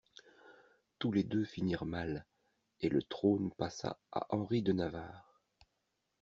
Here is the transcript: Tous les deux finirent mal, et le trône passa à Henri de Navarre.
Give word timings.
Tous 0.97 1.11
les 1.11 1.21
deux 1.23 1.45
finirent 1.45 1.85
mal, 1.85 2.25
et 2.79 2.89
le 2.89 3.03
trône 3.03 3.51
passa 3.55 3.99
à 4.11 4.25
Henri 4.33 4.63
de 4.63 4.73
Navarre. 4.73 5.43